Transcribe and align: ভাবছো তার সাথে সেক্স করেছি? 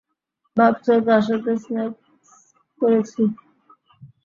ভাবছো 0.57 0.93
তার 1.07 1.21
সাথে 1.27 1.51
সেক্স 1.65 2.29
করেছি? 2.81 3.21